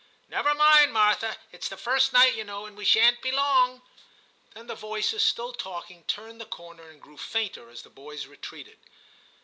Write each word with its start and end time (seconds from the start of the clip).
Never 0.27 0.55
mind, 0.55 0.93
Martha; 0.93 1.37
it's 1.51 1.69
the 1.69 1.77
first 1.77 2.11
night, 2.11 2.33
you 2.33 2.43
know, 2.43 2.65
and 2.65 2.75
we 2.75 2.83
shan't 2.85 3.21
be 3.21 3.31
long.' 3.31 3.83
Then 4.55 4.65
the 4.65 4.73
voices, 4.73 5.21
still 5.21 5.53
talking, 5.53 6.05
turned 6.05 6.41
the 6.41 6.45
corner 6.47 6.89
and 6.89 6.99
grew 6.99 7.17
fainter 7.19 7.69
as 7.69 7.83
the 7.83 7.91
boys 7.91 8.25
retreated. 8.25 8.79